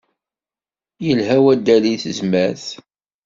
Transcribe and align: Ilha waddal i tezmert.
Ilha 1.09 1.37
waddal 1.43 1.83
i 1.93 1.95
tezmert. 2.03 2.65